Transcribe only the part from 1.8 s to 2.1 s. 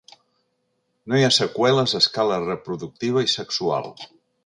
a